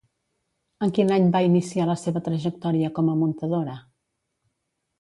En 0.85 0.93
quin 0.97 1.13
any 1.17 1.27
va 1.35 1.41
iniciar 1.49 1.85
la 1.91 1.97
seva 2.05 2.23
trajectòria 2.29 2.91
com 2.99 3.15
a 3.15 3.19
muntadora? 3.23 3.79